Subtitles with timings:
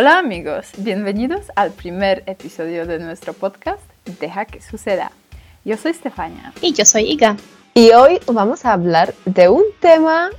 [0.00, 3.82] Hola amigos, bienvenidos al primer episodio de nuestro podcast
[4.20, 5.10] Deja que suceda.
[5.64, 6.52] Yo soy Stefania.
[6.60, 7.36] Y yo soy Iga.
[7.74, 10.30] Y hoy vamos a hablar de un tema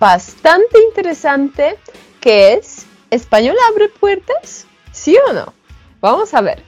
[0.00, 1.76] bastante interesante
[2.18, 4.64] que es ¿Español abre puertas?
[4.90, 5.52] ¿Sí o no?
[6.00, 6.62] Vamos a ver.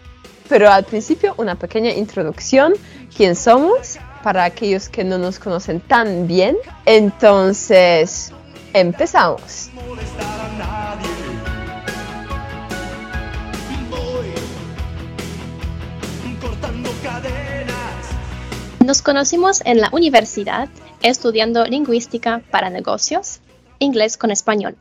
[0.47, 2.75] Pero al principio una pequeña introducción.
[3.17, 3.99] ¿Quién somos?
[4.23, 6.55] Para aquellos que no nos conocen tan bien.
[6.85, 8.31] Entonces,
[8.75, 9.71] empezamos.
[18.85, 20.69] Nos conocimos en la universidad
[21.01, 23.41] estudiando lingüística para negocios,
[23.79, 24.77] inglés con español.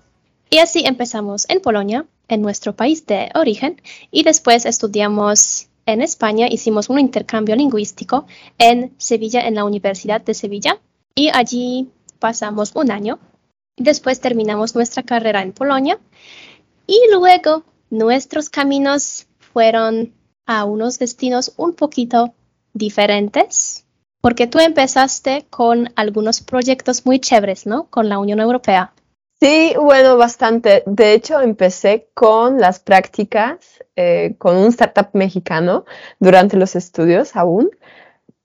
[0.49, 3.81] Y así empezamos en Polonia, en nuestro país de origen,
[4.11, 10.33] y después estudiamos en España, hicimos un intercambio lingüístico en Sevilla, en la Universidad de
[10.33, 10.81] Sevilla,
[11.15, 13.19] y allí pasamos un año.
[13.77, 15.97] Después terminamos nuestra carrera en Polonia
[16.87, 20.13] y luego nuestros caminos fueron
[20.45, 22.33] a unos destinos un poquito
[22.73, 23.82] diferentes
[24.23, 27.87] porque tú empezaste con algunos proyectos muy chéveres, ¿no?
[27.89, 28.93] Con la Unión Europea.
[29.41, 30.81] Sí, bueno, bastante.
[30.85, 35.83] De hecho, empecé con las prácticas eh, con un startup mexicano
[36.21, 37.69] durante los estudios aún,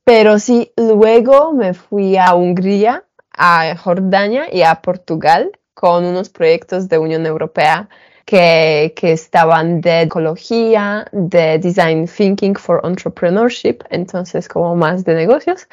[0.02, 6.88] pero sí, luego me fui a Hungría, a Jordania y a Portugal con unos proyectos
[6.88, 7.88] de Unión Europea
[8.28, 15.66] que, que, estaban de ecología, de design thinking for entrepreneurship, entonces como más de negocios,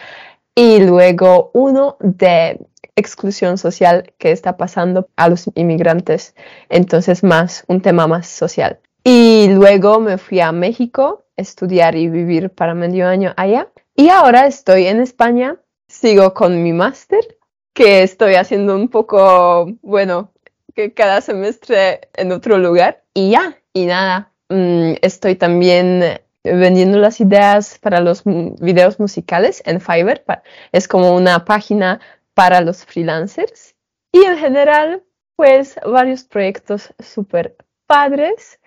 [0.56, 6.34] y luego uno de exclusión social que está pasando a los inmigrantes,
[6.70, 8.80] entonces más un tema más social.
[9.04, 13.68] Y luego me fui a México a estudiar y vivir para medio año allá.
[13.98, 15.58] Y ahora estoy en España,
[15.90, 17.38] sigo con mi máster,
[17.74, 20.32] que estoy haciendo un poco, bueno,
[20.76, 24.32] que cada semestre en otro lugar y ya, y nada.
[24.50, 30.24] Mm, estoy también vendiendo las ideas para los videos musicales en Fiverr.
[30.72, 32.00] Es como una página
[32.34, 33.76] para los freelancers.
[34.12, 35.04] Y en general,
[35.36, 37.56] pues varios proyectos súper
[37.88, 38.60] padres,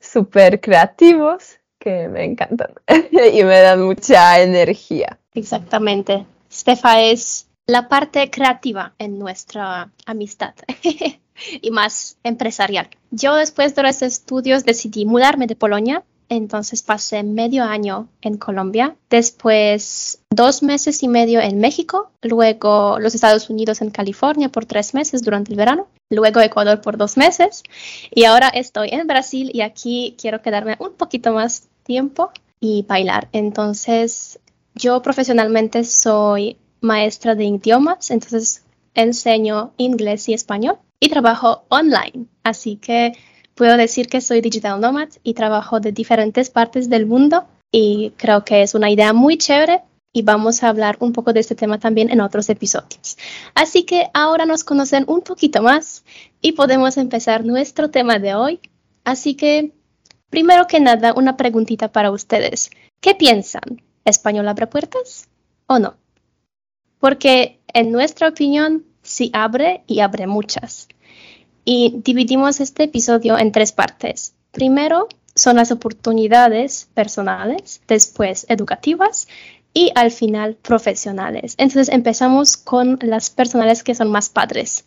[0.00, 2.72] súper creativos que me encantan
[3.32, 5.18] y me dan mucha energía.
[5.34, 6.26] Exactamente.
[6.50, 10.54] Stefa es la parte creativa en nuestra amistad.
[11.62, 12.88] y más empresarial.
[13.10, 18.94] Yo después de los estudios decidí mudarme de Polonia, entonces pasé medio año en Colombia,
[19.08, 24.92] después dos meses y medio en México, luego los Estados Unidos en California por tres
[24.92, 27.62] meses durante el verano, luego Ecuador por dos meses
[28.14, 33.28] y ahora estoy en Brasil y aquí quiero quedarme un poquito más tiempo y bailar.
[33.32, 34.38] Entonces
[34.74, 38.64] yo profesionalmente soy maestra de idiomas, entonces
[38.94, 42.26] enseño inglés y español y trabajo online.
[42.42, 43.12] Así que
[43.54, 48.44] puedo decir que soy digital nomad y trabajo de diferentes partes del mundo y creo
[48.44, 49.82] que es una idea muy chévere
[50.12, 53.16] y vamos a hablar un poco de este tema también en otros episodios.
[53.54, 56.04] Así que ahora nos conocen un poquito más
[56.40, 58.60] y podemos empezar nuestro tema de hoy.
[59.04, 59.72] Así que,
[60.28, 62.70] primero que nada, una preguntita para ustedes.
[63.00, 63.82] ¿Qué piensan?
[64.04, 65.28] ¿Español abre puertas
[65.66, 65.94] o no?
[67.00, 70.88] Porque en nuestra opinión, sí abre y abre muchas.
[71.64, 74.34] Y dividimos este episodio en tres partes.
[74.52, 79.28] Primero son las oportunidades personales, después educativas
[79.72, 81.54] y al final profesionales.
[81.58, 84.84] Entonces empezamos con las personales que son más padres.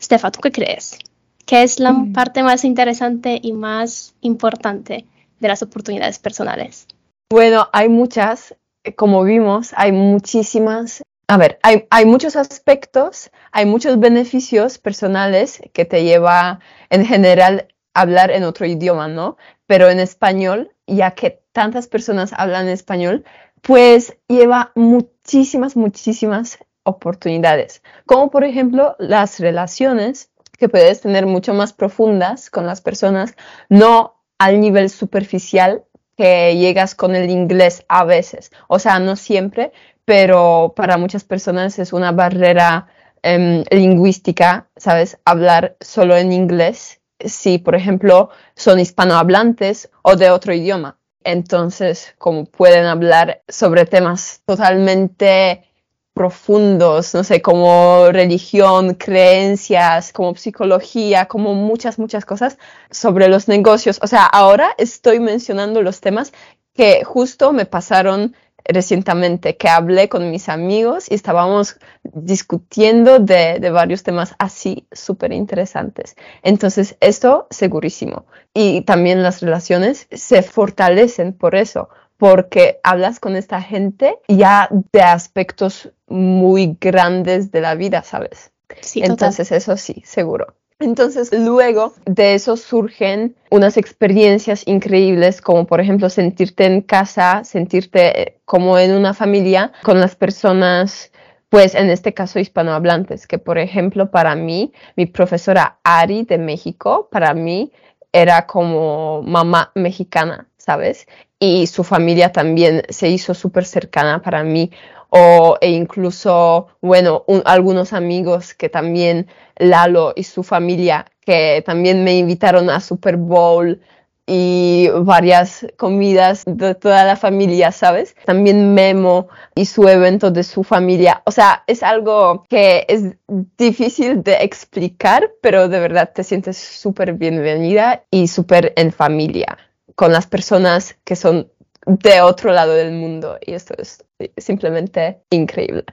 [0.00, 0.98] Stefa, ¿tú qué crees?
[1.44, 2.12] ¿Qué es la mm.
[2.12, 5.06] parte más interesante y más importante
[5.40, 6.86] de las oportunidades personales?
[7.30, 8.54] Bueno, hay muchas,
[8.96, 11.02] como vimos, hay muchísimas
[11.32, 16.60] a ver, hay, muchos aspectos, hay muchos beneficios personales que te lleva
[16.90, 19.38] en general a hablar en otro idioma, ¿no?
[19.64, 23.24] Pero en español, ya que tantas personas hablan español,
[23.62, 31.72] pues lleva muchísimas, muchísimas oportunidades, como por ejemplo las relaciones que puedes tener mucho más
[31.72, 33.36] profundas con las personas,
[33.70, 35.86] no al nivel superficial
[36.16, 39.72] que llegas con el inglés a veces, o sea, no siempre,
[40.04, 42.88] pero para muchas personas es una barrera
[43.22, 45.18] em, lingüística, ¿sabes?
[45.24, 50.98] Hablar solo en inglés si, por ejemplo, son hispanohablantes o de otro idioma.
[51.24, 55.64] Entonces, como pueden hablar sobre temas totalmente
[56.14, 62.58] profundos, no sé, como religión, creencias, como psicología, como muchas, muchas cosas
[62.90, 63.98] sobre los negocios.
[64.02, 66.32] O sea, ahora estoy mencionando los temas
[66.74, 73.70] que justo me pasaron recientemente que hablé con mis amigos y estábamos discutiendo de, de
[73.70, 76.16] varios temas así súper interesantes.
[76.42, 78.26] Entonces, esto segurísimo.
[78.54, 81.88] Y también las relaciones se fortalecen por eso,
[82.18, 88.52] porque hablas con esta gente ya de aspectos muy grandes de la vida, ¿sabes?
[88.80, 90.54] Sí, Entonces, eso sí, seguro.
[90.82, 98.20] Entonces, luego de eso surgen unas experiencias increíbles, como por ejemplo sentirte en casa, sentirte
[98.20, 101.12] eh, como en una familia con las personas,
[101.48, 107.08] pues en este caso hispanohablantes, que por ejemplo para mí, mi profesora Ari de México,
[107.12, 107.70] para mí
[108.12, 111.06] era como mamá mexicana, ¿sabes?
[111.42, 114.70] Y su familia también se hizo súper cercana para mí
[115.08, 122.16] o e incluso, bueno, algunos amigos que también Lalo y su familia, que también me
[122.16, 123.80] invitaron a Super Bowl
[124.24, 128.14] y varias comidas de toda la familia, ¿sabes?
[128.24, 131.22] También Memo y su evento de su familia.
[131.26, 133.16] O sea, es algo que es
[133.58, 139.58] difícil de explicar, pero de verdad te sientes súper bienvenida y súper en familia
[140.02, 141.52] con las personas que son
[141.86, 144.04] de otro lado del mundo y esto es
[144.36, 145.84] simplemente increíble.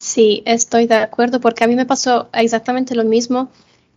[0.00, 3.50] Sí, estoy de acuerdo porque a mí me pasó exactamente lo mismo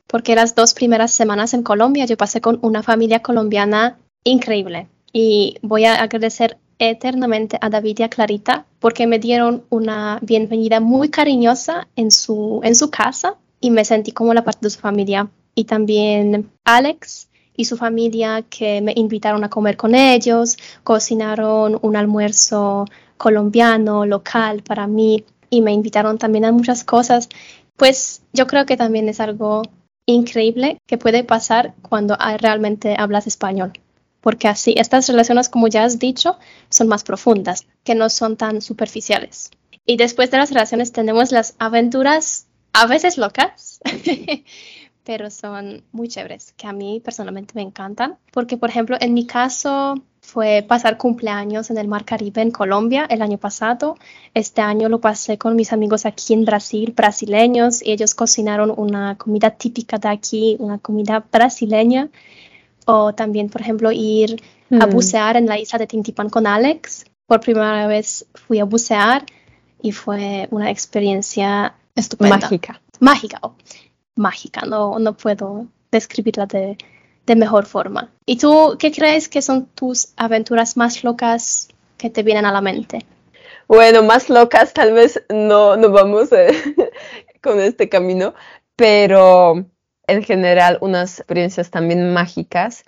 [0.06, 5.56] porque las dos primeras semanas en Colombia yo pasé con una familia colombiana increíble y
[5.62, 11.08] voy a agradecer eternamente a David y a Clarita porque me dieron una bienvenida muy
[11.08, 15.30] cariñosa en su, en su casa y me sentí como la parte de su familia.
[15.56, 21.96] Y también Alex y su familia que me invitaron a comer con ellos, cocinaron un
[21.98, 22.86] almuerzo
[23.18, 27.28] colombiano, local para mí y me invitaron también a muchas cosas.
[27.76, 29.64] Pues yo creo que también es algo
[30.06, 33.74] increíble que puede pasar cuando realmente hablas español.
[34.22, 36.38] Porque así estas relaciones, como ya has dicho,
[36.70, 39.52] son más profundas, que no son tan superficiales.
[39.86, 43.80] Y después de las relaciones tenemos las aventuras a veces locas,
[45.08, 49.26] pero son muy chéveres, que a mí personalmente me encantan, porque por ejemplo en mi
[49.26, 53.98] caso fue pasar cumpleaños en el Mar Caribe en Colombia el año pasado.
[54.34, 59.18] Este año lo pasé con mis amigos aquí en Brasil, brasileños, y ellos cocinaron una
[59.18, 62.10] comida típica de aquí, una comida brasileña.
[62.86, 64.90] O también, por ejemplo, ir a mm.
[64.90, 67.06] bucear en la isla de Tintipan con Alex.
[67.26, 69.26] Por primera vez fui a bucear
[69.82, 72.36] y fue una experiencia estupenda.
[72.40, 72.82] Mágica.
[73.00, 73.40] Mágica.
[73.42, 73.56] Oh
[74.18, 76.78] mágica, no, no puedo describirla de,
[77.26, 78.10] de mejor forma.
[78.26, 81.68] ¿Y tú qué crees que son tus aventuras más locas
[81.98, 83.06] que te vienen a la mente?
[83.68, 86.52] Bueno, más locas tal vez no, no vamos eh,
[87.42, 88.34] con este camino,
[88.76, 89.66] pero
[90.08, 92.86] en general unas experiencias también mágicas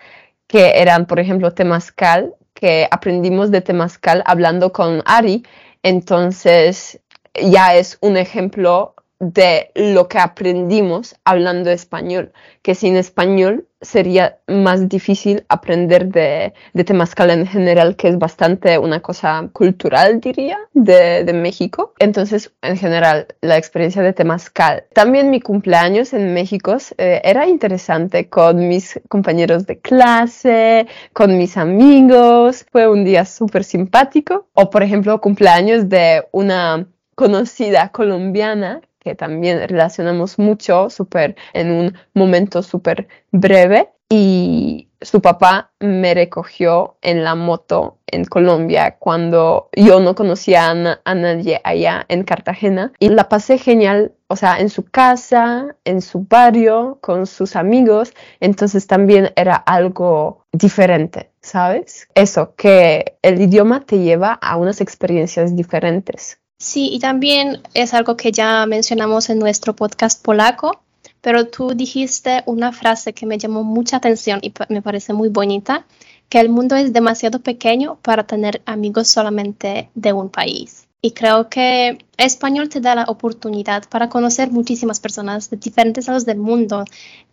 [0.47, 5.45] que eran, por ejemplo, Temascal, que aprendimos de Temascal hablando con Ari,
[5.83, 6.99] entonces
[7.33, 12.31] ya es un ejemplo de lo que aprendimos hablando español,
[12.61, 18.77] que sin español sería más difícil aprender de, de Temascal en general, que es bastante
[18.77, 21.93] una cosa cultural, diría, de, de, México.
[21.99, 24.85] Entonces, en general, la experiencia de Temascal.
[24.93, 31.55] También mi cumpleaños en México eh, era interesante con mis compañeros de clase, con mis
[31.55, 32.65] amigos.
[32.71, 34.47] Fue un día súper simpático.
[34.53, 38.81] O, por ejemplo, cumpleaños de una conocida colombiana
[39.15, 43.89] también relacionamos mucho, súper en un momento súper breve.
[44.11, 51.15] Y su papá me recogió en la moto en Colombia cuando yo no conocía a,
[51.15, 56.25] nadie allá en Cartagena y la pasé genial, o sea, en su casa, en su
[56.27, 62.07] barrio, con sus amigos, entonces también era algo diferente, ¿sabes?
[62.15, 66.39] Eso, que el idioma te lleva a unas experiencias diferentes.
[66.61, 70.81] Sí, y también es algo que ya mencionamos en nuestro podcast polaco,
[71.21, 75.85] pero tú dijiste una frase que me llamó mucha atención y me parece muy bonita,
[76.27, 80.85] que el mundo es demasiado pequeño para tener amigos solamente de un país.
[81.01, 86.25] Y creo que español te da la oportunidad para conocer muchísimas personas de diferentes lados
[86.25, 86.83] del mundo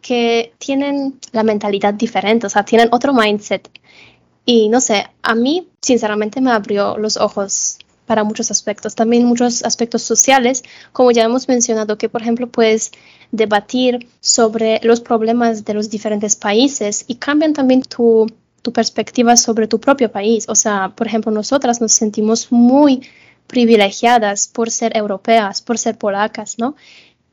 [0.00, 3.68] que tienen la mentalidad diferente, o sea, tienen otro mindset.
[4.44, 9.64] Y no sé, a mí sinceramente me abrió los ojos para muchos aspectos, también muchos
[9.64, 12.92] aspectos sociales, como ya hemos mencionado, que por ejemplo puedes
[13.32, 18.26] debatir sobre los problemas de los diferentes países y cambian también tu,
[18.62, 20.48] tu perspectiva sobre tu propio país.
[20.48, 23.02] O sea, por ejemplo, nosotras nos sentimos muy
[23.46, 26.74] privilegiadas por ser europeas, por ser polacas, ¿no?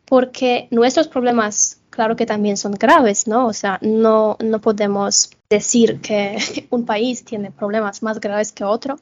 [0.06, 3.48] Porque nuestros problemas, claro que también son graves, ¿no?
[3.48, 6.38] O sea, no, no podemos decir que
[6.70, 9.00] un país tiene problemas más graves que otro,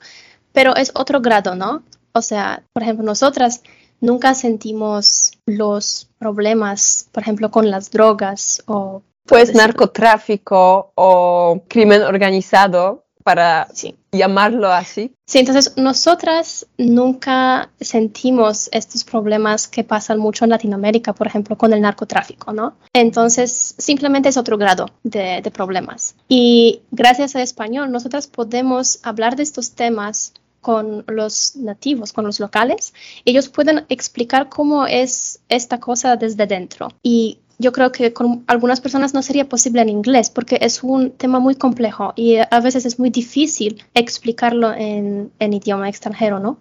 [0.53, 1.83] pero es otro grado, ¿no?
[2.13, 3.63] O sea, por ejemplo, nosotras
[3.99, 9.03] nunca sentimos los problemas, por ejemplo, con las drogas o...
[9.25, 13.67] Pues narcotráfico o crimen organizado, para
[14.11, 15.13] llamarlo así.
[15.25, 21.73] Sí, entonces nosotras nunca sentimos estos problemas que pasan mucho en Latinoamérica, por ejemplo, con
[21.73, 22.75] el narcotráfico, ¿no?
[22.93, 26.15] Entonces, simplemente es otro grado de, de problemas.
[26.27, 32.39] Y gracias a español, nosotras podemos hablar de estos temas con los nativos, con los
[32.39, 32.93] locales,
[33.25, 36.89] ellos pueden explicar cómo es esta cosa desde dentro.
[37.03, 41.11] Y yo creo que con algunas personas no sería posible en inglés porque es un
[41.11, 46.57] tema muy complejo y a veces es muy difícil explicarlo en, idioma extranjero, ¿no?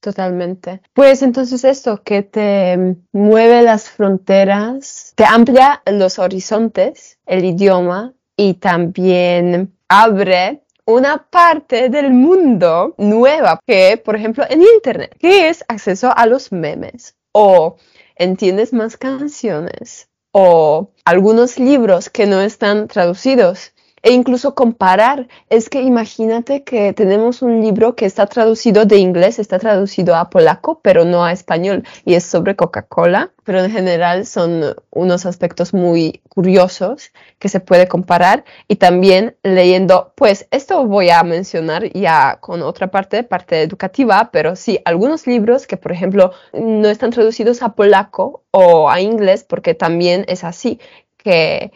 [0.00, 0.82] totalmente.
[0.92, 8.54] Pues entonces esto que te mueve las fronteras, te amplia los horizontes, el idioma y
[8.54, 16.12] también abre una parte del mundo nueva que, por ejemplo, en Internet, que es acceso
[16.14, 17.76] a los memes o
[18.16, 23.73] entiendes más canciones o algunos libros que no están traducidos
[24.04, 25.26] e incluso comparar.
[25.48, 30.28] Es que imagínate que tenemos un libro que está traducido de inglés, está traducido a
[30.28, 35.72] polaco, pero no a español, y es sobre Coca-Cola, pero en general son unos aspectos
[35.72, 42.38] muy curiosos que se puede comparar y también leyendo, pues esto voy a mencionar ya
[42.40, 47.62] con otra parte, parte educativa, pero sí, algunos libros que por ejemplo no están traducidos
[47.62, 50.78] a polaco o a inglés, porque también es así,
[51.16, 51.72] que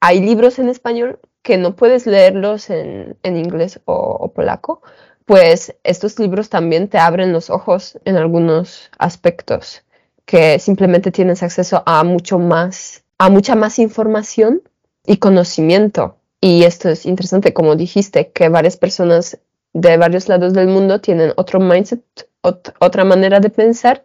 [0.00, 4.82] hay libros en español que no puedes leerlos en, inglés o, polaco,
[5.24, 9.82] pues estos libros también te abren los ojos en algunos aspectos,
[10.24, 14.62] que simplemente tienes acceso a mucho más, a mucha más información
[15.06, 16.16] y conocimiento.
[16.40, 19.38] Y esto es interesante, como dijiste, que varias personas
[19.72, 22.02] de varios lados del mundo tienen otro mindset,
[22.42, 24.04] otra manera de pensar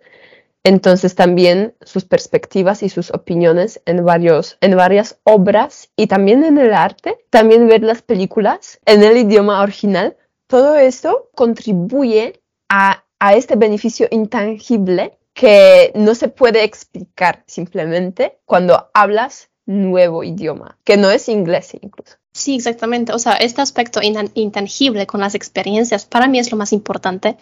[0.67, 6.57] entonces también sus perspectivas y sus opiniones en, varios, en varias obras y también en
[6.57, 13.33] el arte, también ver las películas en el idioma original, todo esto contribuye a, a
[13.36, 21.09] este beneficio intangible que no se puede explicar simplemente cuando hablas nuevo idioma, que no
[21.09, 22.17] es inglés incluso.
[22.38, 23.13] Sí, exactamente.
[23.13, 27.36] O sea, este aspecto intangible con las experiencias para mí es lo más importante,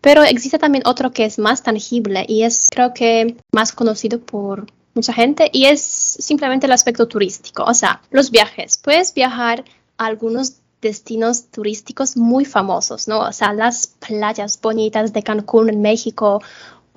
[0.00, 4.66] pero existe también otro que es más tangible y es creo que más conocido por
[4.94, 7.64] mucha gente y es simplemente el aspecto turístico.
[7.64, 8.80] O sea, los viajes.
[8.82, 9.66] Puedes viajar
[9.98, 13.20] a algunos destinos turísticos muy famosos, ¿no?
[13.20, 16.40] O sea, las playas bonitas de Cancún en México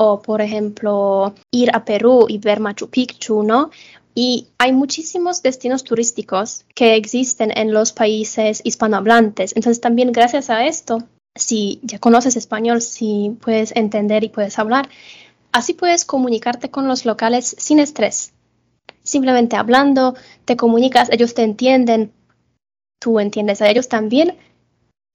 [0.04, 3.70] o, por ejemplo, ir a Perú y ver Machu Picchu, ¿no?
[4.16, 9.56] Y hay muchísimos destinos turísticos que existen en los países hispanohablantes.
[9.56, 11.04] Entonces también gracias a esto,
[11.36, 14.90] si ya conoces español, si puedes entender y puedes hablar,
[15.52, 18.34] así puedes comunicarte con los locales sin estrés.
[19.04, 20.16] Simplemente hablando,
[20.46, 22.12] te comunicas, ellos te entienden,
[23.00, 24.36] tú entiendes a ellos también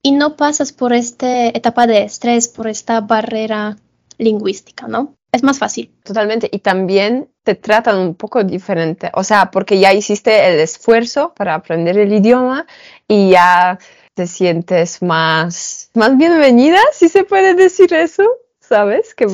[0.01, 3.75] y no pasas por esta etapa de estrés, por esta barrera
[4.17, 5.15] lingüística, ¿no?
[5.31, 5.93] Es más fácil.
[6.03, 6.49] Totalmente.
[6.51, 9.11] Y también te tratan un poco diferente.
[9.13, 12.65] O sea, porque ya hiciste el esfuerzo para aprender el idioma
[13.07, 13.77] y ya
[14.13, 18.23] te sientes más, más bienvenida, si se puede decir eso.
[18.59, 19.15] ¿Sabes?
[19.15, 19.27] Que,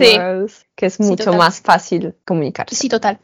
[0.76, 2.76] que es mucho más fácil comunicarse.
[2.76, 3.18] Sí, total.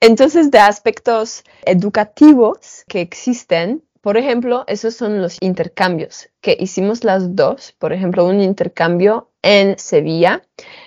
[0.00, 7.36] Entonces, de aspectos educativos que existen, por ejemplo, esos son los intercambios que hicimos las
[7.36, 7.76] dos.
[7.78, 10.42] Por ejemplo, un intercambio en Sevilla,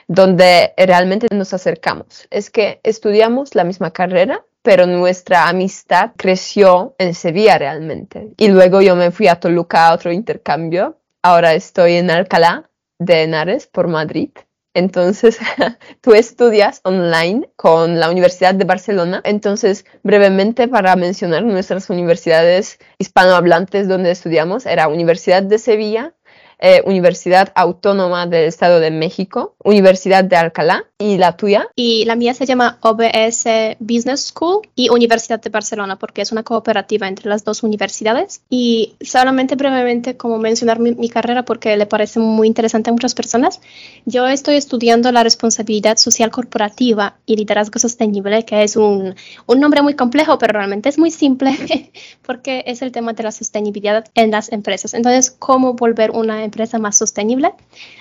[0.07, 2.27] donde realmente nos acercamos.
[2.31, 8.33] Es que estudiamos la misma carrera, pero nuestra amistad creció en Sevilla realmente.
[8.37, 10.99] Y luego yo me fui a Toluca a otro intercambio.
[11.21, 14.29] Ahora estoy en Alcalá de Henares por Madrid
[14.75, 15.39] entonces,
[16.01, 19.21] tú estudias online con la Universidad de Barcelona.
[19.23, 26.13] Entonces, brevemente para mencionar nuestras universidades hispanohablantes donde estudiamos, era Universidad de Sevilla,
[26.59, 31.67] eh, Universidad Autónoma del Estado de México, Universidad de Alcalá y la tuya.
[31.75, 33.45] Y la mía se llama OBS
[33.79, 38.41] Business School y Universidad de Barcelona porque es una cooperativa entre las dos universidades.
[38.49, 43.61] Y solamente brevemente como mencionar mi, carrera porque le parece muy interesante a muchas personas.
[44.05, 49.81] Yo estoy estudiando la responsabilidad social corporativa y liderazgo sostenible, que es un, un nombre
[49.81, 51.91] muy complejo, pero realmente es muy simple
[52.25, 54.93] porque es el tema de la sostenibilidad en las empresas.
[54.93, 57.53] Entonces, ¿cómo volver una empresa más sostenible.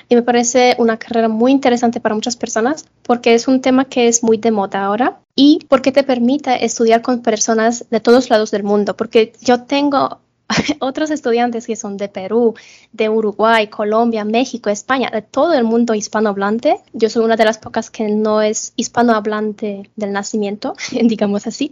[0.08, 4.08] Y me parece una carrera muy interesante para muchas personas porque es un tema que
[4.08, 8.50] es muy de moda ahora y porque te permite estudiar con personas de todos lados
[8.50, 8.96] del mundo.
[8.96, 10.20] Porque yo tengo
[10.80, 12.54] otros estudiantes que son de Perú,
[12.92, 16.80] de Uruguay, Colombia, México, España, de todo el mundo hispanohablante.
[16.92, 21.70] Yo soy una de las pocas que no es hispanohablante del nacimiento, digamos así.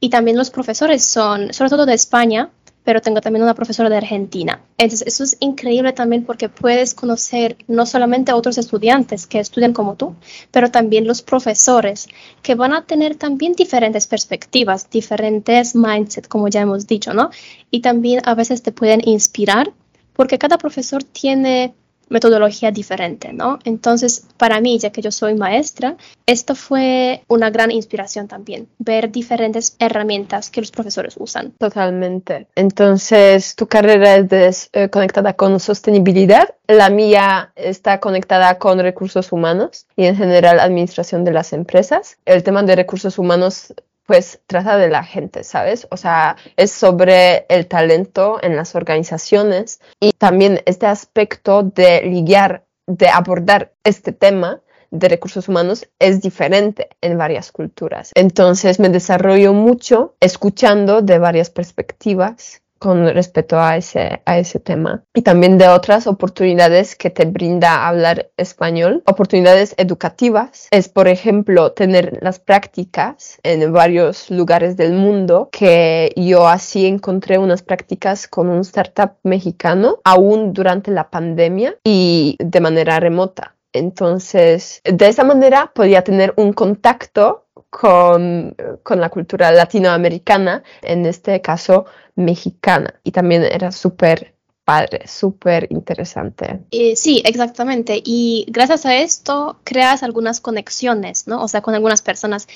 [0.00, 2.50] Y también los profesores son, sobre todo de España,
[2.84, 4.60] pero tengo también una profesora de Argentina.
[4.78, 9.72] Entonces, eso es increíble también porque puedes conocer no solamente a otros estudiantes que estudian
[9.72, 10.14] como tú,
[10.50, 12.08] pero también los profesores
[12.42, 17.30] que van a tener también diferentes perspectivas, diferentes mindsets, como ya hemos dicho, ¿no?
[17.70, 19.72] Y también a veces te pueden inspirar
[20.12, 21.74] porque cada profesor tiene
[22.08, 23.58] metodología diferente, ¿no?
[23.64, 25.96] Entonces, para mí, ya que yo soy maestra,
[26.26, 31.52] esto fue una gran inspiración también, ver diferentes herramientas que los profesores usan.
[31.52, 32.46] Totalmente.
[32.54, 39.86] Entonces, tu carrera es eh, conectada con sostenibilidad, la mía está conectada con recursos humanos
[39.96, 42.16] y en general administración de las empresas.
[42.24, 43.74] El tema de recursos humanos
[44.06, 45.86] pues trata de la gente, ¿sabes?
[45.90, 52.64] O sea, es sobre el talento en las organizaciones y también este aspecto de lidiar,
[52.86, 58.12] de abordar este tema de recursos humanos es diferente en varias culturas.
[58.14, 65.04] Entonces me desarrollo mucho escuchando de varias perspectivas con respecto a ese, a ese tema.
[65.14, 71.72] Y también de otras oportunidades que te brinda hablar español, oportunidades educativas, es por ejemplo
[71.72, 78.50] tener las prácticas en varios lugares del mundo, que yo así encontré unas prácticas con
[78.50, 83.54] un startup mexicano, aún durante la pandemia y de manera remota.
[83.72, 87.43] Entonces, de esa manera podía tener un contacto
[87.80, 88.54] con,
[88.84, 93.00] con, la cultura latinoamericana, en este caso mexicana.
[93.02, 96.60] Y también era súper padre, súper interesante.
[96.70, 98.00] Eh, sí, exactamente.
[98.04, 101.42] Y gracias a esto creas algunas conexiones, ¿no?
[101.42, 102.46] O sea, con algunas personas.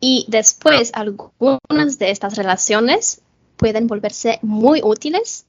[0.00, 3.20] Y después algunas de estas relaciones
[3.58, 5.44] pueden volverse muy útiles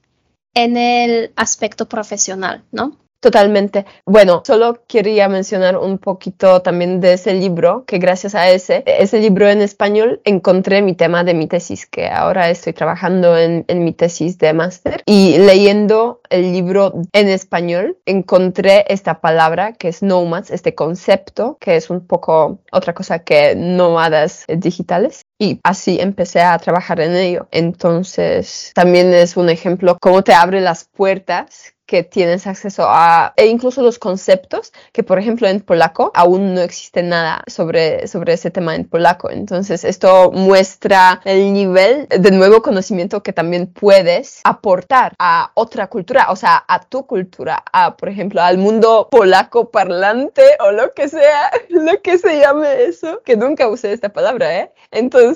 [0.54, 2.98] en el aspecto profesional, ¿no?
[3.24, 3.86] Totalmente.
[4.06, 9.22] Bueno, solo quería mencionar un poquito también de ese libro, que gracias a ese, ese
[9.22, 13.86] libro en español encontré mi tema de mi tesis, que ahora estoy trabajando en, en
[13.86, 15.04] mi tesis de máster.
[15.06, 21.78] Y leyendo el libro en español, encontré esta palabra que es nomads, este concepto, que
[21.78, 25.22] es un poco otra cosa que nómadas digitales.
[25.44, 27.50] Y así empecé a trabajar en ello.
[27.52, 33.48] Entonces, también es un ejemplo cómo te abre las puertas que tienes acceso a, e
[33.48, 38.52] incluso los conceptos, que por ejemplo en polaco aún no existe nada sobre, sobre ese
[38.52, 39.30] tema en polaco.
[39.30, 46.28] Entonces esto muestra el nivel de nuevo conocimiento que también puedes aportar a otra cultura,
[46.30, 51.10] o sea, a tu cultura, a por ejemplo al mundo polaco parlante o lo que
[51.10, 54.72] sea, lo que se llame eso, que nunca usé esta palabra, ¿eh?
[54.92, 55.33] Entonces,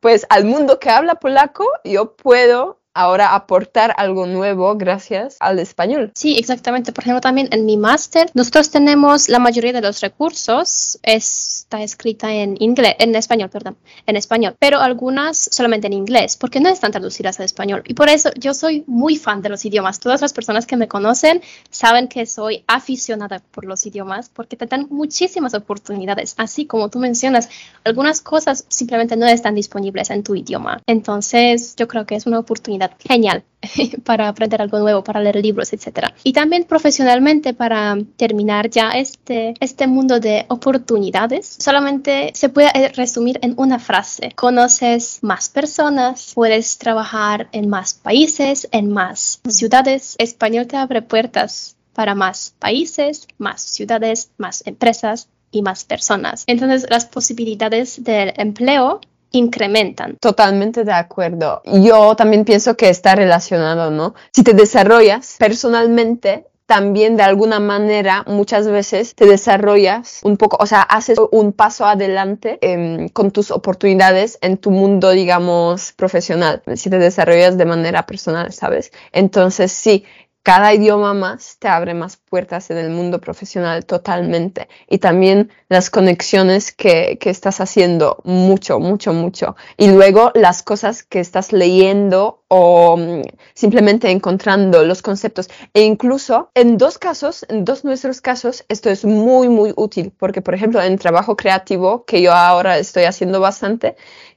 [0.00, 6.10] pues al mundo que habla polaco yo puedo ahora aportar algo nuevo gracias al español.
[6.14, 6.92] Sí, exactamente.
[6.92, 10.98] Por ejemplo, también en mi máster, nosotros tenemos la mayoría de los recursos,
[11.66, 13.76] está escrita en inglés, en español, perdón,
[14.06, 17.82] en español, pero algunas solamente en inglés, porque no están traducidas al español.
[17.86, 19.98] Y por eso yo soy muy fan de los idiomas.
[19.98, 24.66] Todas las personas que me conocen saben que soy aficionada por los idiomas, porque te
[24.66, 26.34] dan muchísimas oportunidades.
[26.36, 27.48] Así como tú mencionas,
[27.82, 30.80] algunas cosas simplemente no están disponibles en tu idioma.
[30.86, 33.42] Entonces, yo creo que es una oportunidad genial
[34.04, 36.08] para aprender algo nuevo, para leer libros, etc.
[36.24, 43.38] Y también profesionalmente para terminar ya este, este mundo de oportunidades, solamente se puede resumir
[43.42, 44.32] en una frase.
[44.34, 50.16] Conoces más personas, puedes trabajar en más países, en más ciudades.
[50.18, 56.44] Español te abre puertas para más países, más ciudades, más empresas y más personas.
[56.46, 59.00] Entonces las posibilidades del empleo
[59.36, 60.16] incrementan.
[60.20, 61.62] Totalmente de acuerdo.
[61.64, 64.14] Yo también pienso que está relacionado, ¿no?
[64.32, 70.66] Si te desarrollas personalmente, también de alguna manera muchas veces te desarrollas un poco, o
[70.66, 76.90] sea, haces un paso adelante em, con tus oportunidades en tu mundo, digamos, profesional, si
[76.90, 78.90] te desarrollas de manera personal, ¿sabes?
[79.12, 80.04] Entonces sí,
[80.46, 84.68] cada idioma más te abre más puertas en el mundo profesional totalmente.
[84.88, 89.56] Y también las conexiones que, que, estás haciendo mucho, mucho, mucho.
[89.76, 93.22] Y luego las cosas que estás leyendo o mm,
[93.54, 95.48] simplemente encontrando los conceptos.
[95.74, 100.12] E incluso en dos casos, en dos nuestros casos, esto es muy, muy útil.
[100.16, 103.96] Porque, por ejemplo, en trabajo creativo, que yo ahora estoy haciendo bastante,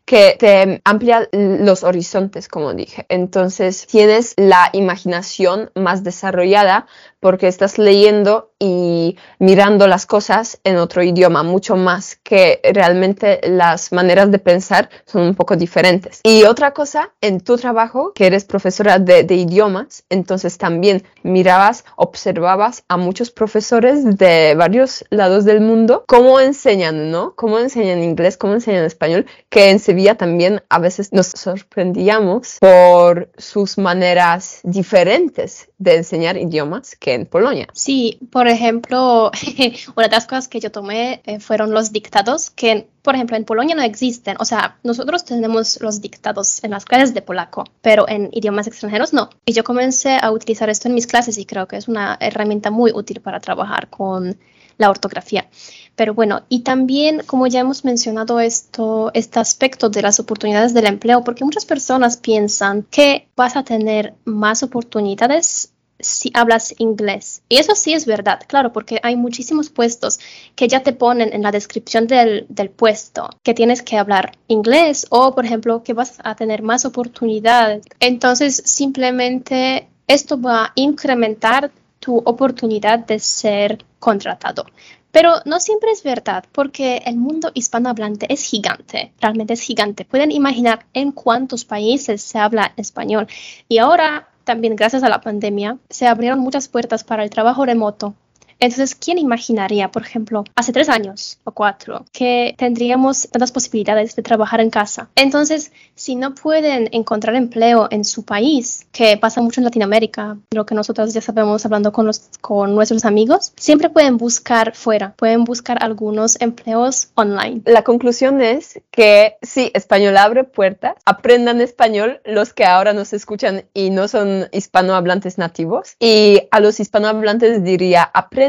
[0.09, 3.05] que te amplía los horizontes, como dije.
[3.09, 6.87] Entonces tienes la imaginación más desarrollada
[7.19, 13.91] porque estás leyendo y mirando las cosas en otro idioma, mucho más que realmente las
[13.91, 16.21] maneras de pensar son un poco diferentes.
[16.23, 22.83] Y otra cosa, en tu trabajo, que eres profesora de, idiomas, entonces también mirabas, observabas
[22.87, 27.33] a muchos profesores de varios lados del mundo, cómo enseñan, ¿no?
[27.35, 29.79] Cómo enseñan inglés, cómo enseñan español, que en
[30.15, 37.67] también a veces nos sorprendíamos por sus maneras diferentes de enseñar idiomas que en Polonia.
[37.73, 39.31] Sí, por ejemplo,
[39.95, 43.45] una de las cosas que yo tomé eh, fueron los dictados, que por ejemplo en
[43.45, 44.37] Polonia no existen.
[44.39, 49.13] O sea, nosotros tenemos los dictados en las clases de polaco, pero en idiomas extranjeros
[49.13, 49.29] no.
[49.45, 52.71] Y yo comencé a utilizar esto en mis clases y creo que es una herramienta
[52.71, 54.37] muy útil para trabajar con
[54.79, 55.47] la ortografía.
[55.95, 60.87] Pero bueno, y también como ya hemos mencionado esto, este aspecto de las oportunidades del
[60.87, 67.41] empleo, porque muchas personas piensan que vas a tener más oportunidades si hablas inglés.
[67.49, 70.19] Y eso sí es verdad, claro, porque hay muchísimos puestos
[70.55, 75.05] que ya te ponen en la descripción del, del, puesto que tienes que hablar inglés
[75.09, 77.83] o, por ejemplo, que vas a tener más oportunidades.
[77.99, 81.71] Entonces, simplemente esto va a incrementar
[82.09, 84.65] tu oportunidad de ser contratado.
[85.11, 90.05] Pero no siempre es verdad, porque el mundo hispanohablante es gigante, realmente es gigante.
[90.05, 93.27] Pueden imaginar en cuántos países se habla español.
[93.67, 98.15] Y ahora también gracias a la pandemia, se abrieron muchas puertas para el trabajo remoto
[98.59, 104.23] entonces, ¿quién imaginaría, por ejemplo, hace tres años o cuatro, que tendríamos tantas posibilidades de
[104.23, 105.09] trabajar en casa?
[105.15, 110.65] Entonces, si no pueden encontrar empleo en su país, que pasa mucho en Latinoamérica, lo
[110.65, 115.45] que nosotros ya sabemos hablando con, los, con nuestros amigos, siempre pueden buscar fuera, pueden
[115.45, 117.61] buscar algunos empleos online.
[117.65, 123.63] La conclusión es que sí, español abre puertas, aprendan español los que ahora nos escuchan
[123.73, 125.95] y no son hispanohablantes nativos.
[125.99, 128.48] Y a los hispanohablantes diría, aprendan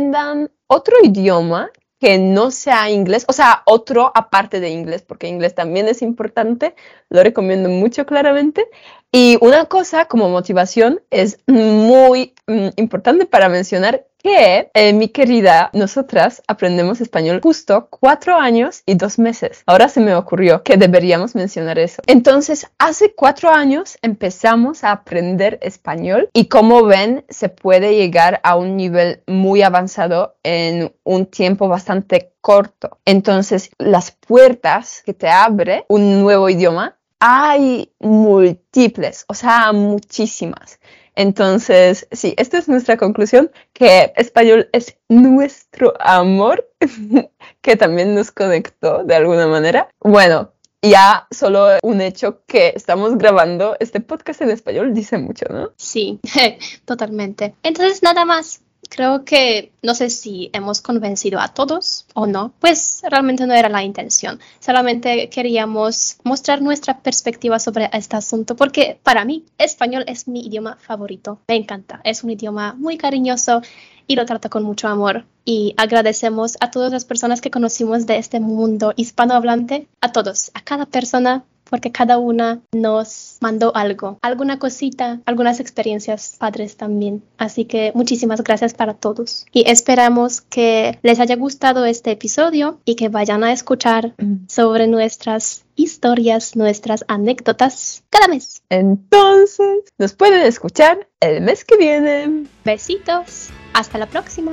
[0.67, 5.87] otro idioma que no sea inglés, o sea, otro aparte de inglés, porque inglés también
[5.87, 6.75] es importante,
[7.11, 8.67] lo recomiendo mucho claramente.
[9.13, 15.71] Y una cosa como motivación es muy mm, importante para mencionar que, eh, mi querida,
[15.73, 19.63] nosotras aprendemos español justo cuatro años y dos meses.
[19.67, 22.03] Ahora se me ocurrió que deberíamos mencionar eso.
[22.07, 28.57] Entonces, hace cuatro años empezamos a aprender español y como ven, se puede llegar a
[28.57, 32.99] un nivel muy avanzado en un tiempo bastante corto.
[33.05, 40.81] Entonces, las puertas que te abre un nuevo idioma hay múltiples, o sea, muchísimas.
[41.15, 46.69] Entonces, sí, esta es nuestra conclusión, que español es nuestro amor,
[47.61, 49.89] que también nos conectó de alguna manera.
[50.01, 50.53] Bueno,
[50.83, 55.73] ya solo un hecho que estamos grabando este podcast en español dice mucho, ¿no?
[55.77, 56.21] Sí,
[56.87, 57.55] totalmente.
[57.63, 63.03] Entonces, nada más creo que no sé si hemos convencido a todos o no, pues
[63.09, 64.41] realmente no era la intención.
[64.59, 70.77] Solamente queríamos mostrar nuestra perspectiva sobre este asunto porque para mí español es mi idioma
[70.81, 71.39] favorito.
[71.49, 72.01] Me encanta.
[72.05, 73.63] Es un idioma muy cariñoso
[74.07, 75.25] y lo trato con mucho amor.
[75.45, 80.63] Y agradecemos a todas las personas que conocimos de este mundo hispanohablante, a todos, a
[80.63, 87.23] cada persona porque cada una nos mandó algo, alguna cosita, algunas experiencias padres también.
[87.39, 92.97] Así que muchísimas gracias para todos y esperamos que les haya gustado este episodio y
[92.97, 94.47] que vayan a escuchar mm.
[94.49, 98.63] sobre nuestras historias, nuestras anécdotas cada mes.
[98.69, 102.47] Entonces, nos pueden escuchar el mes que viene.
[102.65, 103.51] Besitos.
[103.73, 104.53] Hasta la próxima.